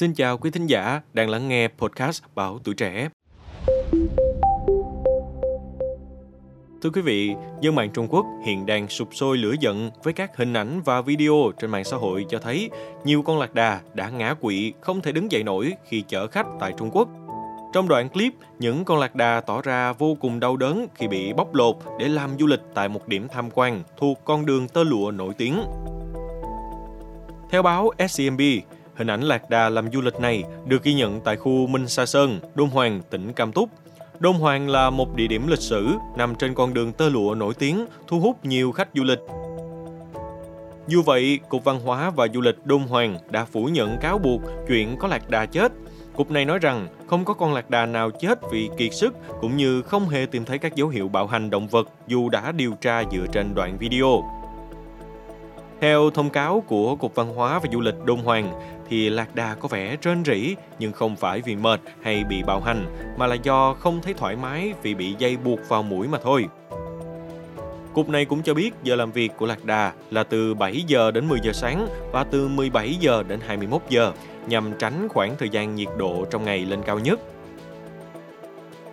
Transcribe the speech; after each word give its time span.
Xin 0.00 0.14
chào 0.14 0.38
quý 0.38 0.50
thính 0.50 0.66
giả 0.66 1.00
đang 1.12 1.30
lắng 1.30 1.48
nghe 1.48 1.68
podcast 1.78 2.22
Bảo 2.34 2.58
Tuổi 2.64 2.74
Trẻ. 2.74 3.08
Thưa 6.82 6.90
quý 6.94 7.02
vị, 7.02 7.34
dân 7.60 7.74
mạng 7.74 7.90
Trung 7.94 8.08
Quốc 8.10 8.26
hiện 8.44 8.66
đang 8.66 8.88
sụp 8.88 9.08
sôi 9.14 9.36
lửa 9.36 9.54
giận 9.60 9.90
với 10.02 10.12
các 10.12 10.36
hình 10.36 10.52
ảnh 10.52 10.80
và 10.84 11.02
video 11.02 11.52
trên 11.60 11.70
mạng 11.70 11.84
xã 11.84 11.96
hội 11.96 12.26
cho 12.28 12.38
thấy 12.38 12.70
nhiều 13.04 13.22
con 13.22 13.38
lạc 13.38 13.54
đà 13.54 13.80
đã 13.94 14.08
ngã 14.10 14.34
quỵ 14.34 14.72
không 14.80 15.00
thể 15.00 15.12
đứng 15.12 15.32
dậy 15.32 15.42
nổi 15.42 15.72
khi 15.88 16.04
chở 16.08 16.26
khách 16.26 16.46
tại 16.60 16.72
Trung 16.78 16.90
Quốc. 16.92 17.08
Trong 17.72 17.88
đoạn 17.88 18.08
clip, 18.08 18.32
những 18.58 18.84
con 18.84 18.98
lạc 18.98 19.14
đà 19.14 19.40
tỏ 19.40 19.62
ra 19.62 19.92
vô 19.92 20.16
cùng 20.20 20.40
đau 20.40 20.56
đớn 20.56 20.86
khi 20.94 21.08
bị 21.08 21.32
bóc 21.32 21.54
lột 21.54 21.76
để 21.98 22.08
làm 22.08 22.30
du 22.38 22.46
lịch 22.46 22.62
tại 22.74 22.88
một 22.88 23.08
điểm 23.08 23.28
tham 23.32 23.48
quan 23.54 23.82
thuộc 23.96 24.18
con 24.24 24.46
đường 24.46 24.68
tơ 24.68 24.84
lụa 24.84 25.10
nổi 25.10 25.34
tiếng. 25.38 25.62
Theo 27.50 27.62
báo 27.62 27.90
SCMP 28.08 28.40
hình 29.00 29.10
ảnh 29.10 29.22
lạc 29.22 29.50
đà 29.50 29.68
làm 29.68 29.92
du 29.92 30.00
lịch 30.00 30.20
này 30.20 30.44
được 30.66 30.82
ghi 30.82 30.94
nhận 30.94 31.20
tại 31.20 31.36
khu 31.36 31.66
Minh 31.66 31.88
Sa 31.88 32.06
Sơn, 32.06 32.40
Đôn 32.54 32.68
Hoàng, 32.68 33.00
tỉnh 33.10 33.32
Cam 33.32 33.52
Túc. 33.52 33.70
Đôn 34.18 34.34
Hoàng 34.34 34.68
là 34.68 34.90
một 34.90 35.14
địa 35.14 35.26
điểm 35.26 35.46
lịch 35.46 35.58
sử 35.58 35.88
nằm 36.16 36.34
trên 36.34 36.54
con 36.54 36.74
đường 36.74 36.92
tơ 36.92 37.08
lụa 37.08 37.34
nổi 37.34 37.54
tiếng, 37.54 37.86
thu 38.06 38.20
hút 38.20 38.44
nhiều 38.44 38.72
khách 38.72 38.88
du 38.94 39.04
lịch. 39.04 39.18
Dù 40.88 41.02
vậy, 41.02 41.38
Cục 41.48 41.64
Văn 41.64 41.80
hóa 41.80 42.10
và 42.10 42.28
Du 42.34 42.40
lịch 42.40 42.66
Đôn 42.66 42.82
Hoàng 42.82 43.18
đã 43.30 43.44
phủ 43.44 43.64
nhận 43.64 43.98
cáo 44.00 44.18
buộc 44.18 44.40
chuyện 44.68 44.96
có 44.96 45.08
lạc 45.08 45.30
đà 45.30 45.46
chết. 45.46 45.72
Cục 46.16 46.30
này 46.30 46.44
nói 46.44 46.58
rằng 46.58 46.88
không 47.06 47.24
có 47.24 47.34
con 47.34 47.54
lạc 47.54 47.70
đà 47.70 47.86
nào 47.86 48.10
chết 48.10 48.38
vì 48.52 48.70
kiệt 48.78 48.94
sức 48.94 49.14
cũng 49.40 49.56
như 49.56 49.82
không 49.82 50.08
hề 50.08 50.26
tìm 50.26 50.44
thấy 50.44 50.58
các 50.58 50.74
dấu 50.76 50.88
hiệu 50.88 51.08
bạo 51.08 51.26
hành 51.26 51.50
động 51.50 51.68
vật 51.68 51.88
dù 52.06 52.28
đã 52.28 52.52
điều 52.52 52.72
tra 52.80 53.02
dựa 53.12 53.26
trên 53.32 53.54
đoạn 53.54 53.78
video. 53.78 54.39
Theo 55.80 56.10
thông 56.10 56.30
cáo 56.30 56.64
của 56.66 56.96
Cục 56.96 57.14
Văn 57.14 57.34
hóa 57.34 57.58
và 57.58 57.68
Du 57.72 57.80
lịch 57.80 57.94
Đôn 58.04 58.18
Hoàng, 58.18 58.52
thì 58.88 59.10
lạc 59.10 59.34
đà 59.34 59.54
có 59.54 59.68
vẻ 59.68 59.96
rên 60.02 60.24
rỉ 60.24 60.54
nhưng 60.78 60.92
không 60.92 61.16
phải 61.16 61.40
vì 61.40 61.56
mệt 61.56 61.80
hay 62.02 62.24
bị 62.24 62.42
bạo 62.42 62.60
hành 62.60 62.86
mà 63.16 63.26
là 63.26 63.34
do 63.34 63.74
không 63.74 64.00
thấy 64.02 64.14
thoải 64.14 64.36
mái 64.36 64.74
vì 64.82 64.94
bị 64.94 65.14
dây 65.18 65.36
buộc 65.36 65.58
vào 65.68 65.82
mũi 65.82 66.08
mà 66.08 66.18
thôi. 66.22 66.46
Cục 67.94 68.08
này 68.08 68.24
cũng 68.24 68.42
cho 68.42 68.54
biết 68.54 68.70
giờ 68.82 68.96
làm 68.96 69.12
việc 69.12 69.32
của 69.36 69.46
lạc 69.46 69.64
đà 69.64 69.92
là 70.10 70.22
từ 70.22 70.54
7 70.54 70.84
giờ 70.86 71.10
đến 71.10 71.28
10 71.28 71.38
giờ 71.42 71.52
sáng 71.52 71.86
và 72.12 72.24
từ 72.24 72.48
17 72.48 72.94
giờ 73.00 73.22
đến 73.28 73.40
21 73.46 73.82
giờ 73.88 74.12
nhằm 74.46 74.72
tránh 74.78 75.08
khoảng 75.08 75.36
thời 75.38 75.48
gian 75.48 75.74
nhiệt 75.74 75.88
độ 75.98 76.24
trong 76.30 76.44
ngày 76.44 76.58
lên 76.64 76.82
cao 76.82 76.98
nhất. 76.98 77.20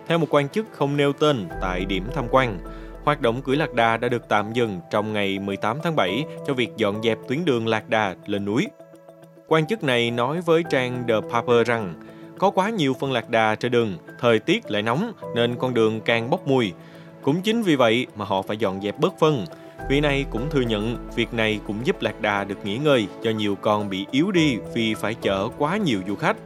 Theo 0.08 0.18
một 0.18 0.26
quan 0.30 0.48
chức 0.48 0.66
không 0.72 0.96
nêu 0.96 1.12
tên 1.12 1.48
tại 1.60 1.84
điểm 1.84 2.04
tham 2.14 2.24
quan, 2.30 2.58
Hoạt 3.04 3.20
động 3.20 3.42
cưỡi 3.42 3.56
lạc 3.56 3.74
đà 3.74 3.96
đã 3.96 4.08
được 4.08 4.28
tạm 4.28 4.52
dừng 4.52 4.80
trong 4.90 5.12
ngày 5.12 5.38
18 5.38 5.78
tháng 5.82 5.96
7 5.96 6.24
cho 6.46 6.54
việc 6.54 6.70
dọn 6.76 7.02
dẹp 7.02 7.18
tuyến 7.28 7.44
đường 7.44 7.66
lạc 7.66 7.88
đà 7.88 8.14
lên 8.26 8.44
núi. 8.44 8.66
Quan 9.46 9.66
chức 9.66 9.84
này 9.84 10.10
nói 10.10 10.40
với 10.40 10.64
trang 10.70 11.04
The 11.08 11.14
Paper 11.32 11.66
rằng 11.66 11.94
có 12.38 12.50
quá 12.50 12.70
nhiều 12.70 12.94
phân 13.00 13.12
lạc 13.12 13.30
đà 13.30 13.54
trên 13.54 13.72
đường, 13.72 13.98
thời 14.20 14.38
tiết 14.38 14.70
lại 14.70 14.82
nóng 14.82 15.12
nên 15.34 15.56
con 15.56 15.74
đường 15.74 16.00
càng 16.00 16.30
bốc 16.30 16.46
mùi. 16.46 16.72
Cũng 17.22 17.42
chính 17.42 17.62
vì 17.62 17.76
vậy 17.76 18.06
mà 18.16 18.24
họ 18.24 18.42
phải 18.42 18.56
dọn 18.56 18.80
dẹp 18.82 18.98
bớt 18.98 19.18
phân. 19.18 19.44
Vị 19.88 20.00
này 20.00 20.24
cũng 20.30 20.50
thừa 20.50 20.60
nhận 20.60 21.08
việc 21.14 21.34
này 21.34 21.60
cũng 21.66 21.86
giúp 21.86 22.02
lạc 22.02 22.20
đà 22.20 22.44
được 22.44 22.64
nghỉ 22.64 22.78
ngơi 22.78 23.06
cho 23.22 23.30
nhiều 23.30 23.54
con 23.54 23.90
bị 23.90 24.06
yếu 24.10 24.30
đi 24.30 24.56
vì 24.74 24.94
phải 24.94 25.14
chở 25.14 25.48
quá 25.58 25.76
nhiều 25.76 26.00
du 26.08 26.16
khách. 26.16 26.36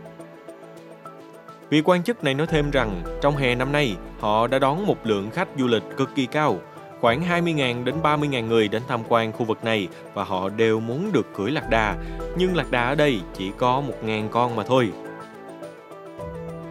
Vị 1.73 1.83
quan 1.85 2.03
chức 2.03 2.25
này 2.25 2.35
nói 2.35 2.47
thêm 2.47 2.71
rằng 2.71 3.03
trong 3.21 3.37
hè 3.37 3.55
năm 3.55 3.73
nay, 3.73 3.97
họ 4.21 4.47
đã 4.47 4.59
đón 4.59 4.87
một 4.87 5.07
lượng 5.07 5.31
khách 5.31 5.49
du 5.59 5.67
lịch 5.67 5.83
cực 5.97 6.15
kỳ 6.15 6.27
cao. 6.27 6.59
Khoảng 7.01 7.23
20.000 7.29 7.85
đến 7.85 7.95
30.000 8.03 8.47
người 8.47 8.69
đến 8.69 8.83
tham 8.89 9.01
quan 9.09 9.33
khu 9.33 9.45
vực 9.45 9.65
này 9.65 9.89
và 10.15 10.25
họ 10.25 10.49
đều 10.49 10.81
muốn 10.81 11.13
được 11.13 11.27
cưỡi 11.37 11.51
lạc 11.51 11.71
đà, 11.71 11.97
nhưng 12.37 12.57
lạc 12.57 12.71
đà 12.71 12.89
ở 12.89 12.95
đây 12.95 13.21
chỉ 13.39 13.51
có 13.59 13.83
1.000 14.03 14.29
con 14.29 14.57
mà 14.57 14.63
thôi. 14.65 14.93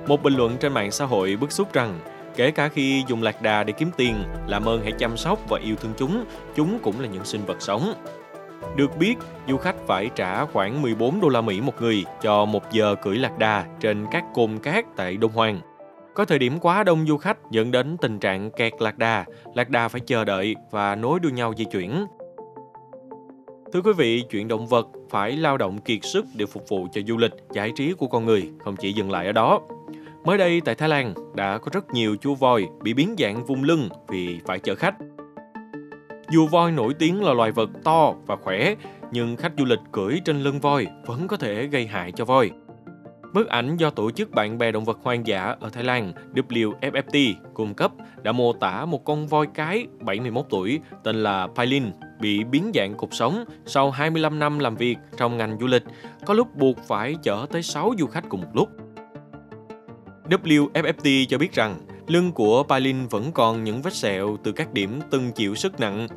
Một 0.08 0.24
bình 0.24 0.34
luận 0.34 0.58
trên 0.60 0.74
mạng 0.74 0.92
xã 0.92 1.06
hội 1.06 1.36
bức 1.36 1.52
xúc 1.52 1.74
rằng 1.74 2.00
kể 2.36 2.52
cả 2.52 2.68
khi 2.68 3.04
dùng 3.08 3.24
lạc 3.24 3.42
đà 3.42 3.64
để 3.64 3.74
kiếm 3.74 3.92
tiền, 3.98 4.24
làm 4.48 4.70
ơn 4.70 4.82
hãy 4.82 4.92
chăm 4.92 5.18
sóc 5.18 5.40
và 5.50 5.60
yêu 5.64 5.76
thương 5.76 5.94
chúng, 5.98 6.26
chúng 6.56 6.80
cũng 6.80 7.00
là 7.00 7.08
những 7.08 7.26
sinh 7.26 7.46
vật 7.46 7.58
sống. 7.60 7.94
Được 8.76 8.98
biết, 8.98 9.16
du 9.48 9.58
khách 9.58 9.76
phải 9.88 10.10
trả 10.16 10.46
khoảng 10.46 10.82
14 10.82 11.22
đô 11.22 11.30
la 11.30 11.42
Mỹ 11.42 11.62
một 11.62 11.82
người 11.82 12.06
cho 12.22 12.46
một 12.46 12.72
giờ 12.72 12.96
cưỡi 12.96 13.18
lạc 13.18 13.38
đà 13.38 13.66
trên 13.80 14.06
các 14.12 14.24
cồn 14.34 14.60
cát 14.60 14.86
tại 14.96 15.18
Đông 15.18 15.32
Hoàng. 15.32 15.60
Có 16.14 16.26
thời 16.26 16.40
điểm 16.40 16.60
quá 16.60 16.84
đông 16.84 17.06
du 17.08 17.18
khách 17.18 17.38
dẫn 17.52 17.72
đến 17.72 17.98
tình 18.02 18.20
trạng 18.20 18.52
kẹt 18.52 18.74
lạc 18.80 18.98
đà, 18.98 19.26
lạc 19.56 19.70
đà 19.70 19.88
phải 19.88 20.02
chờ 20.02 20.26
đợi 20.26 20.56
và 20.72 20.96
nối 20.96 21.20
đuôi 21.20 21.32
nhau 21.32 21.54
di 21.58 21.66
chuyển. 21.66 22.06
Thưa 23.74 23.82
quý 23.82 23.94
vị, 23.98 24.24
chuyện 24.30 24.48
động 24.48 24.68
vật 24.68 24.88
phải 25.10 25.32
lao 25.32 25.58
động 25.58 25.78
kiệt 25.78 26.00
sức 26.04 26.26
để 26.36 26.46
phục 26.46 26.70
vụ 26.70 26.88
cho 26.94 27.02
du 27.08 27.18
lịch, 27.18 27.32
giải 27.52 27.72
trí 27.76 27.94
của 27.94 28.08
con 28.08 28.26
người, 28.26 28.50
không 28.60 28.76
chỉ 28.76 28.94
dừng 28.94 29.12
lại 29.12 29.26
ở 29.26 29.32
đó. 29.32 29.62
Mới 30.26 30.38
đây 30.38 30.62
tại 30.66 30.76
Thái 30.76 30.90
Lan 30.90 31.14
đã 31.36 31.58
có 31.58 31.70
rất 31.74 31.94
nhiều 31.94 32.16
chú 32.22 32.36
voi 32.36 32.68
bị 32.84 32.94
biến 32.94 33.16
dạng 33.18 33.46
vùng 33.46 33.64
lưng 33.64 33.90
vì 34.08 34.40
phải 34.46 34.60
chở 34.60 34.76
khách. 34.76 34.96
Dù 36.32 36.48
voi 36.48 36.72
nổi 36.72 36.94
tiếng 36.94 37.24
là 37.24 37.34
loài 37.34 37.52
vật 37.52 37.70
to 37.84 38.14
và 38.26 38.36
khỏe, 38.36 38.76
nhưng 39.12 39.36
khách 39.36 39.52
du 39.58 39.66
lịch 39.66 39.80
cưỡi 39.92 40.20
trên 40.26 40.44
lưng 40.44 40.60
voi 40.60 40.88
vẫn 41.06 41.28
có 41.28 41.38
thể 41.38 41.68
gây 41.68 41.88
hại 41.88 42.12
cho 42.12 42.26
voi. 42.26 42.52
Bức 43.34 43.48
ảnh 43.48 43.78
do 43.78 43.90
Tổ 43.90 44.12
chức 44.12 44.32
Bạn 44.32 44.58
bè 44.58 44.72
Động 44.72 44.86
vật 44.86 45.00
Hoang 45.04 45.28
dã 45.28 45.56
ở 45.60 45.70
Thái 45.70 45.84
Lan 45.84 46.14
WFFT 46.34 47.34
cung 47.54 47.74
cấp 47.74 47.92
đã 48.24 48.32
mô 48.32 48.54
tả 48.54 48.86
một 48.86 49.06
con 49.06 49.28
voi 49.28 49.48
cái 49.54 49.88
71 50.00 50.46
tuổi 50.50 50.80
tên 51.04 51.24
là 51.24 51.48
Pailin 51.56 51.84
bị 52.22 52.44
biến 52.44 52.72
dạng 52.74 52.94
cột 52.98 53.10
sống 53.12 53.46
sau 53.66 53.92
25 53.92 54.40
năm 54.40 54.60
làm 54.60 54.76
việc 54.76 54.98
trong 55.18 55.38
ngành 55.38 55.58
du 55.60 55.68
lịch, 55.68 55.84
có 56.26 56.34
lúc 56.34 56.56
buộc 56.56 56.78
phải 56.88 57.16
chở 57.24 57.46
tới 57.52 57.64
6 57.64 57.94
du 58.00 58.08
khách 58.08 58.30
cùng 58.30 58.42
một 58.42 58.50
lúc. 58.54 58.70
WFFT 60.30 61.26
cho 61.30 61.38
biết 61.38 61.54
rằng 61.54 61.76
Lưng 62.12 62.32
của 62.32 62.64
Palin 62.64 63.08
vẫn 63.08 63.32
còn 63.32 63.64
những 63.64 63.82
vết 63.82 63.94
sẹo 63.94 64.38
từ 64.44 64.52
các 64.52 64.74
điểm 64.74 65.00
từng 65.12 65.32
chịu 65.32 65.56
sức 65.56 65.80
nặng. 65.80 66.08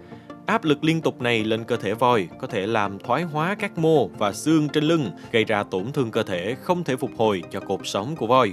Áp 0.47 0.65
lực 0.65 0.85
liên 0.85 1.01
tục 1.01 1.21
này 1.21 1.45
lên 1.45 1.65
cơ 1.65 1.77
thể 1.77 1.95
voi 1.95 2.29
có 2.39 2.47
thể 2.47 2.67
làm 2.67 2.99
thoái 2.99 3.23
hóa 3.23 3.57
các 3.59 3.79
mô 3.79 4.09
và 4.09 4.33
xương 4.33 4.69
trên 4.69 4.85
lưng, 4.85 5.11
gây 5.33 5.45
ra 5.45 5.63
tổn 5.63 5.93
thương 5.93 6.11
cơ 6.11 6.23
thể 6.23 6.57
không 6.63 6.85
thể 6.85 6.97
phục 6.97 7.11
hồi 7.17 7.43
cho 7.51 7.61
cột 7.61 7.81
sống 7.85 8.17
của 8.17 8.27
voi. 8.27 8.53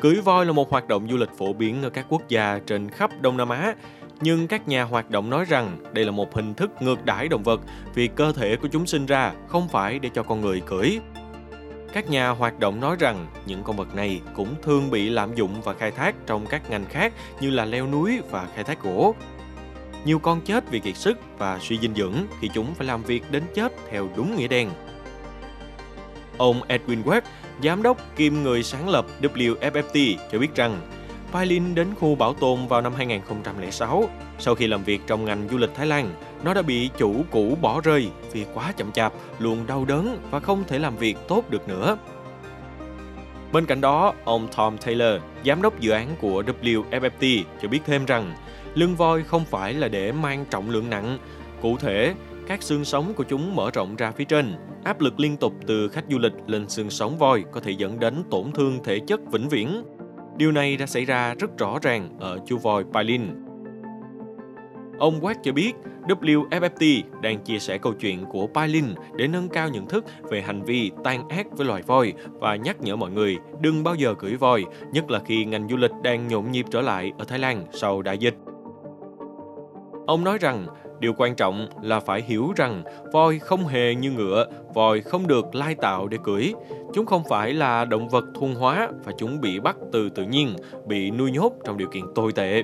Cưỡi 0.00 0.14
voi 0.14 0.46
là 0.46 0.52
một 0.52 0.70
hoạt 0.70 0.88
động 0.88 1.06
du 1.10 1.16
lịch 1.16 1.30
phổ 1.38 1.52
biến 1.52 1.82
ở 1.82 1.90
các 1.90 2.06
quốc 2.08 2.28
gia 2.28 2.58
trên 2.66 2.88
khắp 2.88 3.10
Đông 3.20 3.36
Nam 3.36 3.48
Á, 3.48 3.74
nhưng 4.20 4.46
các 4.46 4.68
nhà 4.68 4.82
hoạt 4.82 5.10
động 5.10 5.30
nói 5.30 5.44
rằng 5.44 5.78
đây 5.92 6.04
là 6.04 6.10
một 6.10 6.34
hình 6.34 6.54
thức 6.54 6.70
ngược 6.80 7.04
đãi 7.04 7.28
động 7.28 7.42
vật 7.42 7.60
vì 7.94 8.08
cơ 8.08 8.32
thể 8.32 8.56
của 8.56 8.68
chúng 8.68 8.86
sinh 8.86 9.06
ra 9.06 9.32
không 9.48 9.68
phải 9.68 9.98
để 9.98 10.10
cho 10.14 10.22
con 10.22 10.40
người 10.40 10.60
cưỡi. 10.60 10.98
Các 11.96 12.10
nhà 12.10 12.28
hoạt 12.28 12.58
động 12.58 12.80
nói 12.80 12.96
rằng 12.98 13.26
những 13.46 13.62
con 13.62 13.76
vật 13.76 13.94
này 13.94 14.20
cũng 14.34 14.54
thường 14.62 14.90
bị 14.90 15.08
lạm 15.10 15.34
dụng 15.34 15.60
và 15.64 15.74
khai 15.74 15.90
thác 15.90 16.14
trong 16.26 16.46
các 16.46 16.70
ngành 16.70 16.84
khác 16.84 17.12
như 17.40 17.50
là 17.50 17.64
leo 17.64 17.86
núi 17.86 18.20
và 18.30 18.48
khai 18.54 18.64
thác 18.64 18.82
gỗ. 18.82 19.14
Nhiều 20.04 20.18
con 20.18 20.40
chết 20.40 20.70
vì 20.70 20.80
kiệt 20.80 20.96
sức 20.96 21.18
và 21.38 21.58
suy 21.62 21.78
dinh 21.78 21.94
dưỡng 21.94 22.14
khi 22.40 22.48
chúng 22.54 22.74
phải 22.74 22.86
làm 22.86 23.02
việc 23.02 23.30
đến 23.30 23.42
chết 23.54 23.72
theo 23.90 24.08
đúng 24.16 24.36
nghĩa 24.36 24.48
đen. 24.48 24.70
Ông 26.38 26.60
Edwin 26.68 27.02
Webb, 27.02 27.20
giám 27.62 27.82
đốc 27.82 28.16
kiêm 28.16 28.34
người 28.34 28.62
sáng 28.62 28.88
lập 28.88 29.06
WFFT 29.20 30.16
cho 30.32 30.38
biết 30.38 30.54
rằng 30.54 30.80
Pailin 31.32 31.74
đến 31.74 31.88
khu 31.94 32.14
bảo 32.14 32.34
tồn 32.34 32.66
vào 32.66 32.80
năm 32.80 32.94
2006. 32.96 34.08
Sau 34.38 34.54
khi 34.54 34.66
làm 34.66 34.84
việc 34.84 35.00
trong 35.06 35.24
ngành 35.24 35.48
du 35.50 35.58
lịch 35.58 35.74
Thái 35.74 35.86
Lan, 35.86 36.14
nó 36.44 36.54
đã 36.54 36.62
bị 36.62 36.90
chủ 36.98 37.24
cũ 37.30 37.56
bỏ 37.60 37.80
rơi 37.80 38.08
vì 38.32 38.46
quá 38.54 38.72
chậm 38.72 38.92
chạp, 38.92 39.12
luôn 39.38 39.66
đau 39.66 39.84
đớn 39.84 40.18
và 40.30 40.40
không 40.40 40.64
thể 40.66 40.78
làm 40.78 40.96
việc 40.96 41.16
tốt 41.28 41.50
được 41.50 41.68
nữa. 41.68 41.98
Bên 43.52 43.66
cạnh 43.66 43.80
đó, 43.80 44.14
ông 44.24 44.48
Tom 44.56 44.78
Taylor, 44.78 45.22
giám 45.44 45.62
đốc 45.62 45.80
dự 45.80 45.90
án 45.90 46.08
của 46.20 46.42
WFFT 46.62 47.42
cho 47.62 47.68
biết 47.68 47.80
thêm 47.86 48.04
rằng 48.04 48.34
lưng 48.74 48.96
voi 48.96 49.22
không 49.22 49.44
phải 49.44 49.74
là 49.74 49.88
để 49.88 50.12
mang 50.12 50.44
trọng 50.50 50.70
lượng 50.70 50.90
nặng. 50.90 51.18
Cụ 51.62 51.76
thể, 51.76 52.14
các 52.46 52.62
xương 52.62 52.84
sống 52.84 53.14
của 53.14 53.24
chúng 53.24 53.56
mở 53.56 53.70
rộng 53.70 53.96
ra 53.96 54.10
phía 54.10 54.24
trên. 54.24 54.54
Áp 54.84 55.00
lực 55.00 55.20
liên 55.20 55.36
tục 55.36 55.52
từ 55.66 55.88
khách 55.88 56.04
du 56.10 56.18
lịch 56.18 56.32
lên 56.46 56.68
xương 56.68 56.90
sống 56.90 57.18
voi 57.18 57.44
có 57.52 57.60
thể 57.60 57.70
dẫn 57.70 58.00
đến 58.00 58.22
tổn 58.30 58.52
thương 58.52 58.78
thể 58.84 58.98
chất 59.06 59.20
vĩnh 59.32 59.48
viễn. 59.48 59.84
Điều 60.36 60.52
này 60.52 60.76
đã 60.76 60.86
xảy 60.86 61.04
ra 61.04 61.34
rất 61.34 61.58
rõ 61.58 61.78
ràng 61.82 62.08
ở 62.20 62.38
chú 62.46 62.58
voi 62.58 62.84
Pailin. 62.92 63.45
Ông 64.98 65.20
Watt 65.20 65.34
cho 65.42 65.52
biết 65.52 65.72
WFFT 66.08 67.02
đang 67.22 67.38
chia 67.38 67.58
sẻ 67.58 67.78
câu 67.78 67.92
chuyện 67.92 68.24
của 68.24 68.46
Pailin 68.54 68.84
để 69.16 69.26
nâng 69.28 69.48
cao 69.48 69.68
nhận 69.68 69.88
thức 69.88 70.04
về 70.30 70.42
hành 70.42 70.62
vi 70.62 70.90
tan 71.04 71.28
ác 71.28 71.46
với 71.56 71.66
loài 71.66 71.82
voi 71.82 72.12
và 72.32 72.56
nhắc 72.56 72.80
nhở 72.80 72.96
mọi 72.96 73.10
người 73.10 73.36
đừng 73.60 73.84
bao 73.84 73.94
giờ 73.94 74.14
cưỡi 74.14 74.36
voi, 74.36 74.64
nhất 74.92 75.10
là 75.10 75.20
khi 75.26 75.44
ngành 75.44 75.68
du 75.68 75.76
lịch 75.76 75.90
đang 76.02 76.28
nhộn 76.28 76.50
nhịp 76.50 76.66
trở 76.70 76.80
lại 76.80 77.12
ở 77.18 77.24
Thái 77.24 77.38
Lan 77.38 77.66
sau 77.72 78.02
đại 78.02 78.18
dịch. 78.18 78.34
Ông 80.06 80.24
nói 80.24 80.38
rằng 80.40 80.66
điều 81.00 81.12
quan 81.16 81.34
trọng 81.34 81.68
là 81.82 82.00
phải 82.00 82.22
hiểu 82.22 82.52
rằng 82.56 82.82
voi 83.12 83.38
không 83.38 83.66
hề 83.66 83.94
như 83.94 84.10
ngựa, 84.10 84.46
voi 84.74 85.00
không 85.00 85.26
được 85.26 85.54
lai 85.54 85.74
tạo 85.74 86.08
để 86.08 86.18
cưỡi. 86.24 86.52
Chúng 86.94 87.06
không 87.06 87.22
phải 87.28 87.52
là 87.52 87.84
động 87.84 88.08
vật 88.08 88.24
thuần 88.34 88.54
hóa 88.54 88.88
và 89.04 89.12
chúng 89.18 89.40
bị 89.40 89.60
bắt 89.60 89.76
từ 89.92 90.08
tự 90.08 90.22
nhiên, 90.22 90.56
bị 90.86 91.10
nuôi 91.10 91.30
nhốt 91.30 91.52
trong 91.64 91.76
điều 91.76 91.88
kiện 91.88 92.04
tồi 92.14 92.32
tệ. 92.32 92.62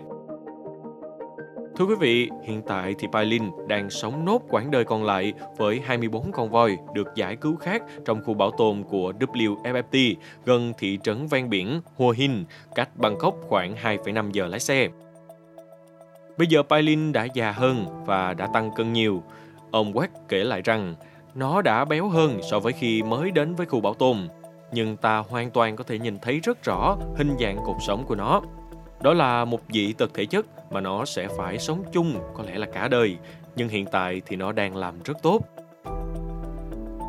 Thưa 1.77 1.85
quý 1.85 1.95
vị, 1.95 2.31
hiện 2.45 2.63
tại 2.67 2.95
thì 2.99 3.09
Pailin 3.13 3.43
đang 3.69 3.91
sống 3.91 4.25
nốt 4.25 4.43
quãng 4.49 4.71
đời 4.71 4.85
còn 4.85 5.05
lại 5.05 5.33
với 5.57 5.81
24 5.85 6.33
con 6.33 6.51
voi 6.51 6.77
được 6.95 7.09
giải 7.15 7.37
cứu 7.37 7.57
khác 7.57 7.83
trong 8.05 8.23
khu 8.25 8.35
bảo 8.35 8.51
tồn 8.51 8.85
của 8.89 9.13
WFFT 9.21 10.15
gần 10.45 10.73
thị 10.79 10.99
trấn 11.03 11.27
ven 11.27 11.51
biển 11.51 11.81
Hua 11.97 12.11
Hin, 12.11 12.45
cách 12.75 12.89
Bangkok 12.97 13.35
khoảng 13.49 13.75
2,5 13.75 14.31
giờ 14.31 14.47
lái 14.47 14.61
xe. 14.61 14.89
Bây 16.39 16.47
giờ 16.47 16.63
Pailin 16.63 17.13
đã 17.13 17.25
già 17.35 17.53
hơn 17.53 18.05
và 18.07 18.35
đã 18.35 18.49
tăng 18.55 18.71
cân 18.77 18.93
nhiều. 18.93 19.23
Ông 19.71 19.93
Quách 19.93 20.29
kể 20.29 20.45
lại 20.45 20.63
rằng 20.65 20.95
nó 21.35 21.63
đã 21.63 21.85
béo 21.85 22.09
hơn 22.09 22.41
so 22.51 22.61
với 22.61 22.73
khi 22.73 23.03
mới 23.03 23.31
đến 23.31 23.55
với 23.55 23.67
khu 23.67 23.81
bảo 23.81 23.95
tồn, 23.95 24.29
nhưng 24.73 24.97
ta 24.97 25.19
hoàn 25.19 25.51
toàn 25.51 25.77
có 25.77 25.85
thể 25.85 25.99
nhìn 25.99 26.19
thấy 26.23 26.41
rất 26.41 26.65
rõ 26.65 26.97
hình 27.17 27.37
dạng 27.41 27.57
cột 27.67 27.77
sống 27.87 28.05
của 28.07 28.15
nó. 28.15 28.43
Đó 29.03 29.15
là 29.15 29.45
một 29.45 29.61
dị 29.69 29.93
tật 29.93 30.15
thể 30.15 30.27
chất 30.27 30.73
mà 30.73 30.81
nó 30.81 31.05
sẽ 31.05 31.29
phải 31.37 31.59
sống 31.59 31.85
chung 31.93 32.15
có 32.35 32.45
lẽ 32.47 32.59
là 32.59 32.67
cả 32.67 32.89
đời, 32.89 33.17
nhưng 33.57 33.69
hiện 33.69 33.87
tại 33.93 34.23
thì 34.27 34.37
nó 34.37 34.53
đang 34.53 34.77
làm 34.77 34.95
rất 35.05 35.23
tốt. 35.23 35.41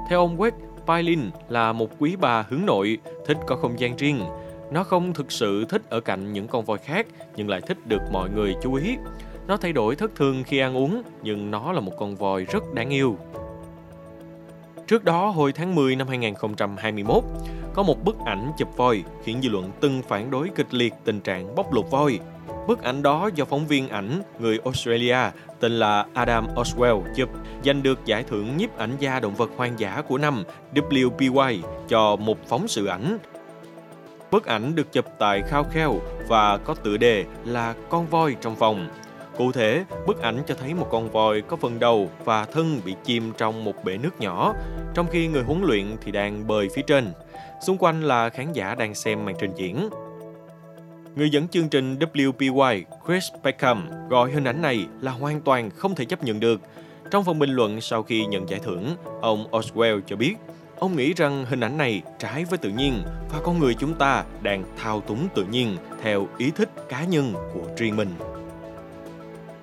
Theo 0.10 0.20
ông 0.20 0.38
West, 0.38 0.52
Pailin 0.86 1.30
là 1.50 1.74
một 1.74 1.90
quý 2.00 2.16
bà 2.16 2.46
hướng 2.50 2.66
nội, 2.66 2.98
thích 3.26 3.38
có 3.48 3.56
không 3.56 3.80
gian 3.80 3.96
riêng. 3.98 4.20
Nó 4.72 4.84
không 4.84 5.14
thực 5.14 5.32
sự 5.32 5.66
thích 5.70 5.82
ở 5.90 6.00
cạnh 6.00 6.34
những 6.34 6.48
con 6.48 6.66
voi 6.66 6.78
khác, 6.78 7.08
nhưng 7.36 7.50
lại 7.50 7.62
thích 7.62 7.78
được 7.86 8.02
mọi 8.12 8.30
người 8.30 8.56
chú 8.64 8.74
ý. 8.74 8.98
Nó 9.48 9.58
thay 9.58 9.74
đổi 9.74 9.96
thất 9.96 10.16
thường 10.16 10.44
khi 10.44 10.60
ăn 10.60 10.78
uống, 10.78 11.02
nhưng 11.24 11.52
nó 11.52 11.72
là 11.72 11.80
một 11.80 11.92
con 12.00 12.16
voi 12.16 12.46
rất 12.46 12.74
đáng 12.74 12.90
yêu. 12.90 13.18
Trước 14.88 15.04
đó, 15.04 15.30
hồi 15.30 15.52
tháng 15.52 15.76
10 15.76 15.96
năm 15.96 16.08
2021, 16.08 17.24
có 17.74 17.84
một 17.84 18.04
bức 18.04 18.16
ảnh 18.26 18.52
chụp 18.58 18.78
voi 18.78 19.04
khiến 19.24 19.42
dư 19.44 19.50
luận 19.50 19.72
từng 19.80 20.02
phản 20.02 20.32
đối 20.32 20.50
kịch 20.56 20.74
liệt 20.74 20.94
tình 21.04 21.20
trạng 21.20 21.56
bóc 21.56 21.74
lột 21.74 21.92
voi. 21.92 22.20
Bức 22.68 22.84
ảnh 22.84 23.04
đó 23.04 23.30
do 23.36 23.46
phóng 23.46 23.68
viên 23.68 23.90
ảnh 23.90 24.22
người 24.40 24.60
Australia 24.64 25.18
tên 25.60 25.72
là 25.72 26.06
Adam 26.14 26.48
Oswell 26.56 27.02
chụp, 27.16 27.30
giành 27.66 27.84
được 27.84 28.06
giải 28.06 28.24
thưởng 28.24 28.58
nhiếp 28.58 28.78
ảnh 28.78 28.96
gia 29.00 29.20
động 29.20 29.36
vật 29.36 29.52
hoang 29.58 29.80
dã 29.80 30.02
của 30.08 30.18
năm 30.18 30.44
WPY 30.74 31.60
cho 31.88 32.16
một 32.16 32.38
phóng 32.48 32.68
sự 32.68 32.86
ảnh. 32.86 33.18
Bức 34.32 34.46
ảnh 34.46 34.76
được 34.76 34.92
chụp 34.92 35.06
tại 35.20 35.42
Khao 35.42 35.64
Kheo 35.64 36.00
và 36.28 36.58
có 36.58 36.74
tựa 36.74 36.98
đề 36.98 37.26
là 37.46 37.76
Con 37.90 38.08
voi 38.08 38.36
trong 38.42 38.56
phòng. 38.56 38.90
Cụ 39.38 39.52
thể, 39.52 39.86
bức 40.08 40.22
ảnh 40.22 40.44
cho 40.48 40.56
thấy 40.56 40.74
một 40.74 40.88
con 40.92 41.10
voi 41.10 41.42
có 41.42 41.58
phần 41.58 41.80
đầu 41.80 42.10
và 42.26 42.46
thân 42.46 42.82
bị 42.86 42.96
chìm 43.04 43.32
trong 43.38 43.64
một 43.64 43.84
bể 43.84 43.98
nước 43.98 44.20
nhỏ, 44.20 44.54
trong 44.94 45.08
khi 45.12 45.28
người 45.28 45.44
huấn 45.44 45.62
luyện 45.64 45.86
thì 46.02 46.12
đang 46.12 46.48
bơi 46.48 46.70
phía 46.76 46.82
trên. 46.88 47.12
Xung 47.62 47.78
quanh 47.78 48.04
là 48.04 48.30
khán 48.30 48.54
giả 48.54 48.76
đang 48.76 48.96
xem 48.96 49.26
màn 49.26 49.36
trình 49.40 49.52
diễn. 49.56 49.90
Người 51.16 51.30
dẫn 51.30 51.48
chương 51.48 51.70
trình 51.70 52.00
WPY 52.00 52.84
Chris 53.08 53.24
Beckham 53.44 53.90
gọi 54.10 54.32
hình 54.32 54.44
ảnh 54.44 54.62
này 54.62 54.86
là 55.02 55.12
hoàn 55.12 55.42
toàn 55.42 55.70
không 55.70 55.96
thể 55.96 56.06
chấp 56.06 56.24
nhận 56.24 56.40
được. 56.40 56.62
Trong 57.12 57.24
phần 57.24 57.40
bình 57.40 57.50
luận 57.50 57.82
sau 57.82 58.04
khi 58.04 58.26
nhận 58.26 58.50
giải 58.50 58.60
thưởng, 58.60 58.96
ông 59.22 59.48
Oswell 59.52 60.02
cho 60.08 60.16
biết 60.16 60.36
ông 60.80 60.96
nghĩ 60.96 61.14
rằng 61.14 61.46
hình 61.50 61.60
ảnh 61.60 61.78
này 61.78 62.02
trái 62.20 62.46
với 62.46 62.58
tự 62.58 62.70
nhiên 62.70 63.04
và 63.32 63.40
con 63.44 63.60
người 63.60 63.74
chúng 63.74 63.94
ta 63.94 64.24
đang 64.42 64.64
thao 64.78 65.02
túng 65.02 65.28
tự 65.36 65.46
nhiên 65.52 65.78
theo 66.02 66.28
ý 66.38 66.52
thích 66.52 66.70
cá 66.90 67.04
nhân 67.04 67.34
của 67.54 67.68
riêng 67.78 67.96
mình. 67.96 68.10